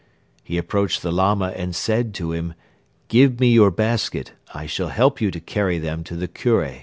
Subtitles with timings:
[0.43, 2.55] He approached the Lama and said to him:
[3.07, 4.31] "'Give me your basket.
[4.51, 6.79] I shall help you to carry them to the Kure.